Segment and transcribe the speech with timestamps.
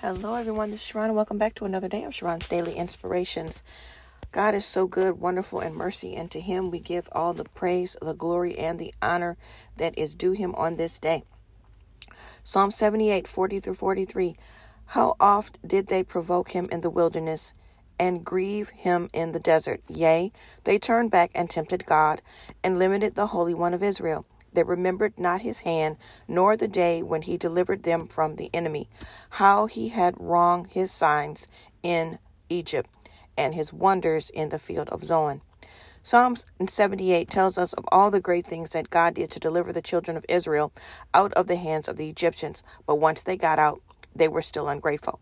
[0.00, 0.70] Hello, everyone.
[0.70, 3.64] This is Sharron, welcome back to another day of Sharron's Daily Inspirations.
[4.30, 7.96] God is so good, wonderful, and mercy, and to Him we give all the praise,
[8.00, 9.36] the glory, and the honor
[9.76, 11.24] that is due Him on this day.
[12.44, 14.36] Psalm 78, 40 through 43.
[14.86, 17.52] How oft did they provoke Him in the wilderness
[17.98, 19.80] and grieve Him in the desert?
[19.88, 20.30] Yea,
[20.62, 22.22] they turned back and tempted God
[22.62, 24.24] and limited the Holy One of Israel.
[24.52, 25.96] They remembered not his hand,
[26.26, 28.88] nor the day when he delivered them from the enemy,
[29.30, 31.46] how he had wronged his signs
[31.82, 32.18] in
[32.48, 32.90] Egypt,
[33.36, 35.42] and his wonders in the field of Zoan.
[36.02, 39.82] Psalms 78 tells us of all the great things that God did to deliver the
[39.82, 40.72] children of Israel
[41.12, 43.82] out of the hands of the Egyptians, but once they got out,
[44.16, 45.20] they were still ungrateful.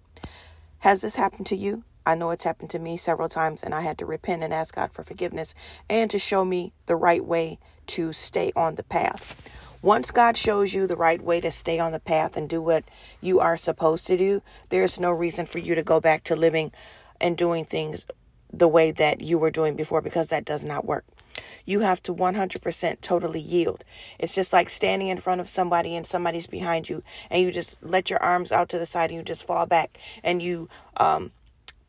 [0.78, 1.82] Has this happened to you?
[2.06, 4.74] I know it's happened to me several times, and I had to repent and ask
[4.76, 5.54] God for forgiveness
[5.90, 7.58] and to show me the right way
[7.88, 9.36] to stay on the path.
[9.82, 12.84] Once God shows you the right way to stay on the path and do what
[13.20, 16.72] you are supposed to do, there's no reason for you to go back to living
[17.20, 18.04] and doing things
[18.52, 21.04] the way that you were doing before because that does not work.
[21.64, 23.84] You have to 100% totally yield.
[24.18, 27.76] It's just like standing in front of somebody and somebody's behind you and you just
[27.82, 31.32] let your arms out to the side and you just fall back and you um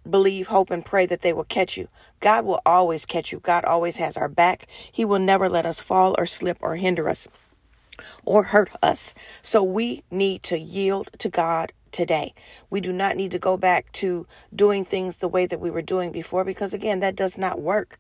[0.08, 1.88] believe, hope, and pray that they will catch you.
[2.20, 3.40] God will always catch you.
[3.40, 4.68] God always has our back.
[4.92, 7.28] He will never let us fall or slip or hinder us
[8.26, 9.14] or hurt us.
[9.42, 12.34] So we need to yield to God today.
[12.70, 15.82] We do not need to go back to doing things the way that we were
[15.82, 17.98] doing before because, again, that does not work.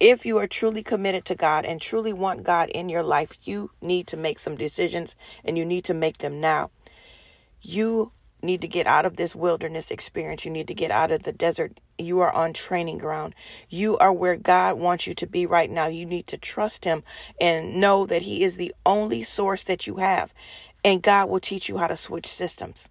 [0.00, 3.70] If you are truly committed to God and truly want God in your life, you
[3.80, 6.70] need to make some decisions and you need to make them now.
[7.60, 8.10] You
[8.42, 10.44] need to get out of this wilderness experience.
[10.44, 11.78] You need to get out of the desert.
[11.98, 13.34] You are on training ground.
[13.68, 15.86] You are where God wants you to be right now.
[15.86, 17.02] You need to trust Him
[17.40, 20.34] and know that He is the only source that you have.
[20.84, 22.88] And God will teach you how to switch systems.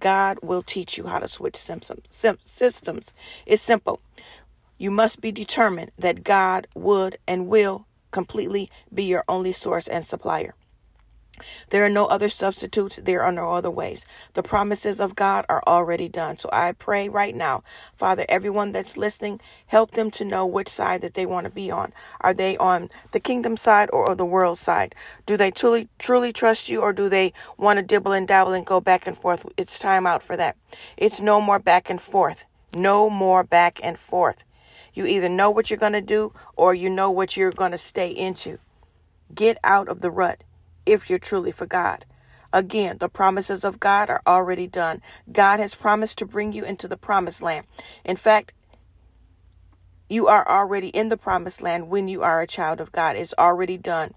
[0.00, 3.14] God will teach you how to switch systems.
[3.46, 4.00] It's simple.
[4.76, 10.04] You must be determined that God would and will completely be your only source and
[10.04, 10.54] supplier.
[11.70, 12.96] There are no other substitutes.
[12.96, 14.06] There are no other ways.
[14.34, 16.38] The promises of God are already done.
[16.38, 17.64] So I pray right now,
[17.96, 21.70] Father, everyone that's listening, help them to know which side that they want to be
[21.70, 21.92] on.
[22.20, 24.94] Are they on the kingdom side or the world side?
[25.26, 28.66] Do they truly, truly trust you or do they want to dibble and dabble and
[28.66, 29.44] go back and forth?
[29.56, 30.56] It's time out for that.
[30.96, 32.44] It's no more back and forth.
[32.72, 34.44] No more back and forth.
[34.92, 37.78] You either know what you're going to do or you know what you're going to
[37.78, 38.58] stay into.
[39.34, 40.44] Get out of the rut
[40.86, 42.04] if you're truly for God.
[42.52, 45.02] Again, the promises of God are already done.
[45.32, 47.66] God has promised to bring you into the promised land.
[48.04, 48.52] In fact,
[50.08, 53.16] you are already in the promised land when you are a child of God.
[53.16, 54.14] It's already done.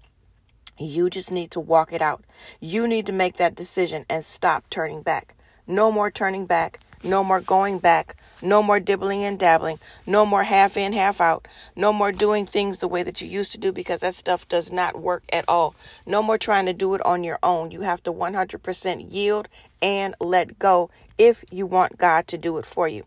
[0.78, 2.24] You just need to walk it out.
[2.60, 5.34] You need to make that decision and stop turning back.
[5.66, 6.78] No more turning back.
[7.02, 8.16] No more going back.
[8.40, 9.78] No more dibbling and dabbling.
[10.06, 11.48] No more half in, half out.
[11.74, 14.72] No more doing things the way that you used to do because that stuff does
[14.72, 15.74] not work at all.
[16.06, 17.70] No more trying to do it on your own.
[17.70, 19.48] You have to 100% yield
[19.82, 23.04] and let go if you want God to do it for you.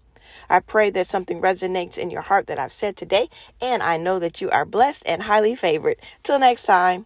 [0.50, 3.30] I pray that something resonates in your heart that I've said today,
[3.62, 5.98] and I know that you are blessed and highly favored.
[6.24, 7.06] Till next time.